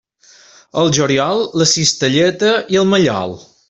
[0.83, 3.43] Al juliol, la cistelleta i el mallol.